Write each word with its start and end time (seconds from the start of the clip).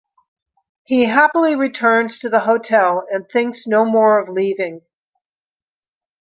He 0.83 1.05
happily 1.05 1.55
returns 1.55 2.17
to 2.17 2.29
the 2.29 2.39
hotel 2.39 3.05
and 3.11 3.29
thinks 3.29 3.67
no 3.67 3.85
more 3.85 4.17
of 4.19 4.29
leaving. 4.29 4.81